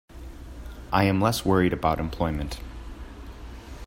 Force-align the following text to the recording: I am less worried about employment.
I 0.91 1.03
am 1.03 1.21
less 1.21 1.45
worried 1.45 1.73
about 1.73 1.99
employment. 1.99 2.59